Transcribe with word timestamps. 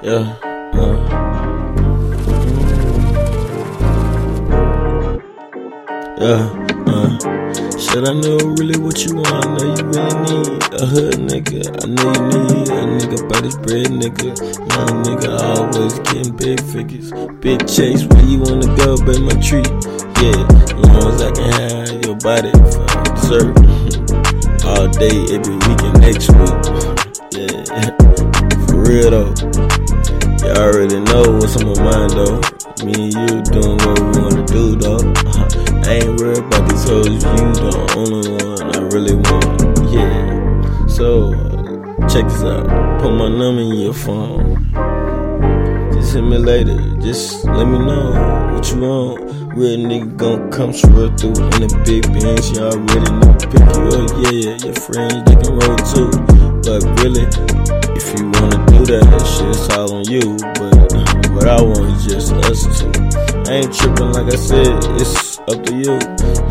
Yeah. 0.00 0.36
Uh. 0.74 0.94
Yeah. 6.20 6.46
Uh. 6.86 7.18
Shit, 7.76 8.06
I 8.06 8.12
know 8.12 8.38
really 8.58 8.78
what 8.78 9.04
you 9.04 9.16
want. 9.16 9.34
I 9.34 9.56
know 9.56 9.74
you 9.74 9.84
really 9.90 10.14
need 10.22 10.62
a 10.70 10.86
hood 10.86 11.14
nigga. 11.26 11.66
I 11.82 11.86
know 11.90 12.12
you 12.14 12.38
need 12.46 12.68
a 12.68 12.86
nigga 12.94 13.28
by 13.28 13.40
this 13.40 13.56
bread 13.56 13.90
nigga. 13.90 14.38
Young 14.70 15.02
nigga 15.02 15.30
always 15.56 15.98
getting 15.98 16.36
big 16.36 16.60
figures. 16.70 17.10
Big 17.40 17.66
chase, 17.66 18.04
where 18.06 18.24
you 18.24 18.38
wanna 18.38 18.70
go, 18.76 18.96
baby, 18.98 19.18
my 19.18 19.34
treat. 19.42 19.66
Yeah, 20.22 20.46
long 20.94 21.14
as 21.14 21.22
I 21.22 21.32
can 21.32 21.50
have 21.58 22.04
your 22.04 22.14
body 22.22 22.52
for 22.52 22.86
dessert. 23.14 23.56
All 24.64 24.86
day, 24.94 25.34
every 25.34 25.56
week 25.56 25.82
and 25.82 26.00
next 26.00 26.30
week. 26.38 26.58
Yeah, 27.34 27.96
for 28.68 28.82
real 28.86 29.10
though. 29.10 29.77
You 30.48 30.54
already 30.54 30.98
know 31.00 31.36
what's 31.36 31.58
on 31.58 31.66
my 31.66 31.82
mind 31.84 32.10
though. 32.12 32.40
Me 32.82 32.94
and 32.94 33.12
you 33.12 33.42
doing 33.52 33.76
what 33.84 34.00
we 34.00 34.18
wanna 34.18 34.46
do 34.46 34.76
though. 34.76 34.96
I 35.84 36.00
ain't 36.00 36.18
worried 36.18 36.38
about 36.38 36.70
these 36.70 36.88
hoes. 36.88 37.06
You 37.06 37.18
the 37.20 37.92
only 37.94 38.30
one 38.32 38.74
I 38.74 38.80
really 38.88 39.14
want. 39.28 39.92
Yeah. 39.92 40.86
So 40.86 41.34
check 42.08 42.24
this 42.24 42.42
out. 42.44 42.64
Put 42.98 43.12
my 43.12 43.28
number 43.28 43.60
in 43.60 43.74
your 43.74 43.92
phone. 43.92 44.72
Just 45.92 46.14
hit 46.14 46.22
me 46.22 46.38
later. 46.38 46.96
Just 46.96 47.44
let 47.44 47.66
me 47.66 47.78
know 47.80 48.12
what 48.54 48.70
you 48.70 48.80
want. 48.80 49.54
Real 49.54 49.78
nigga 49.80 50.16
gon' 50.16 50.50
come 50.50 50.72
straight 50.72 51.20
through 51.20 51.36
in 51.60 51.68
the 51.68 51.82
big 51.84 52.04
Benz. 52.08 52.52
You 52.52 52.64
already 52.64 53.12
know 53.20 53.36
pick 53.36 53.52
you 53.52 53.84
up. 54.00 54.08
Yeah, 54.24 54.56
your 54.64 54.80
friends 54.80 55.28
they 55.28 55.36
can 55.36 55.60
roll 55.60 55.76
too. 55.92 56.08
But 56.64 56.80
really, 57.04 57.28
if 57.92 58.18
you 58.18 58.30
wanna 58.30 58.57
that, 58.88 59.04
shit's 59.28 59.68
all 59.76 59.94
on 59.96 60.04
you. 60.08 60.36
But 60.56 61.28
what 61.32 61.46
I 61.48 61.60
want 61.60 61.92
is 61.92 62.04
just 62.06 62.32
us 62.48 62.64
two. 62.80 62.88
I 63.44 63.60
ain't 63.60 63.74
tripping, 63.74 64.12
like 64.12 64.32
I 64.32 64.36
said, 64.36 64.80
it's 65.00 65.38
up 65.40 65.62
to 65.64 65.72
you. 65.76 65.92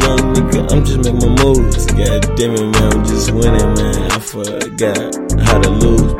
Young 0.05 0.21
nigga, 0.33 0.71
I'm 0.71 0.85
just 0.85 1.01
making 1.01 1.17
my 1.17 1.33
moves. 1.43 1.85
God 1.87 2.21
damn 2.37 2.53
it, 2.53 2.61
man, 2.61 2.93
I'm 2.93 3.05
just 3.05 3.31
winning, 3.31 3.73
man. 3.73 4.11
I 4.11 4.19
forgot 4.19 4.97
how 5.41 5.59
to 5.59 5.69
lose. 5.69 6.13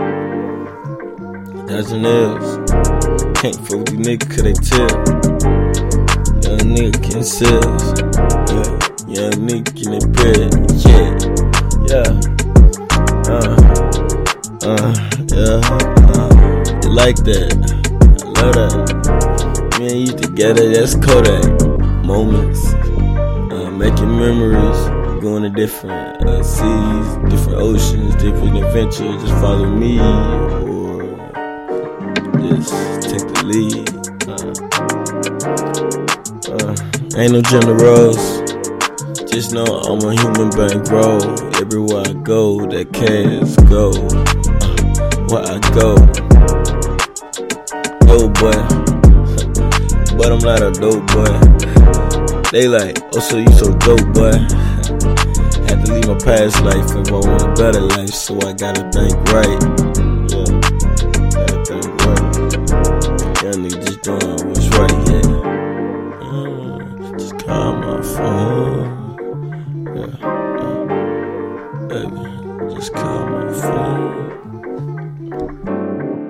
An 1.69 2.05
else. 2.05 2.71
Can't 3.39 3.55
fuck 3.55 3.77
with 3.77 3.89
these 3.89 4.07
niggas, 4.07 4.29
cause 4.33 4.43
they 4.43 4.53
tell. 4.53 4.89
Young 6.41 6.65
nigga 6.73 6.97
can 7.03 7.23
sell. 7.23 7.61
Yeah. 8.49 8.71
Young 9.07 9.37
nigga 9.45 9.71
getting 9.77 10.05
bread. 10.11 10.49
Yeah. 10.83 11.13
Yeah. 11.85 12.09
Uh. 13.29 13.55
Uh. 14.63 15.16
Yeah. 15.37 15.61
You 16.81 16.89
like 16.97 17.17
that? 17.29 17.53
I 18.23 18.41
love 18.41 18.55
that. 18.57 19.77
Me 19.77 19.85
and 19.85 20.07
you 20.07 20.13
together, 20.17 20.73
that's 20.73 20.95
Kodak. 20.95 21.45
Moments. 22.03 22.73
Uh, 22.73 23.69
making 23.69 24.17
memories. 24.17 24.79
Going 25.21 25.43
to 25.43 25.51
different 25.51 26.25
uh, 26.25 26.41
seas, 26.41 27.07
different 27.29 27.59
oceans, 27.59 28.15
different 28.15 28.57
adventures. 28.57 29.21
Just 29.21 29.33
follow 29.33 29.69
me 29.69 29.99
or 29.99 31.05
just 32.49 32.73
take 33.05 33.27
the 33.29 33.43
lead. 33.45 33.89
Uh, 34.25 34.53
uh, 36.51 36.73
ain't 37.21 37.33
no 37.33 37.41
generals. 37.43 38.41
Just 39.31 39.53
know 39.53 39.65
I'm 39.65 40.01
a 40.01 40.19
human 40.19 40.49
bankroll. 40.49 41.21
Everywhere 41.61 42.05
I 42.07 42.13
go, 42.23 42.65
that 42.65 42.91
cash 42.91 43.55
go. 43.69 44.46
Where 45.29 45.43
I 45.43 45.59
go. 45.75 45.95
Oh 48.09 48.29
boy. 48.29 48.87
but 50.17 50.31
I'm 50.31 50.39
not 50.39 50.61
a 50.61 50.71
dope 50.71 51.05
boy. 51.07 51.31
They 52.51 52.67
like, 52.69 52.97
oh, 53.13 53.19
so 53.19 53.37
you 53.37 53.51
so 53.51 53.73
dope, 53.77 54.13
boy. 54.13 54.31
Had 55.67 55.85
to 55.85 55.93
leave 55.93 56.07
my 56.07 56.17
past 56.17 56.61
life 56.63 56.95
if 56.95 57.11
I 57.11 57.19
want 57.19 57.41
a 57.43 57.53
better 57.61 57.81
life, 57.81 58.09
so 58.09 58.39
I 58.39 58.53
gotta 58.53 58.89
think 58.89 59.15
right. 59.33 59.61
Yeah, 60.31 60.47
gotta 61.35 61.65
think 61.65 61.91
right. 62.05 62.23
Young 63.43 63.59
nigga 63.63 63.79
just 63.85 64.01
doing 64.03 64.47
what's 64.47 64.67
right, 64.77 64.97
yeah. 65.07 65.27
Mm, 66.23 67.19
just 67.19 67.35
call 67.45 67.75
my 67.75 68.01
phone. 68.01 68.79
Yeah, 69.93 70.11
uh, 70.25 70.85
baby, 71.87 72.75
just 72.75 72.93
call 72.93 73.25
my 73.27 73.51
phone. 73.51 74.56
Thank 75.37 75.51
you. 75.67 75.76